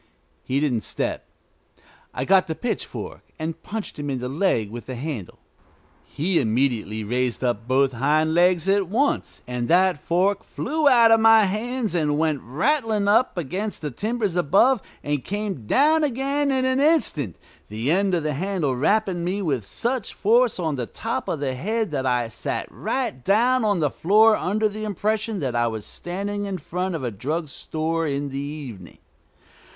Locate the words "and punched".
3.37-3.99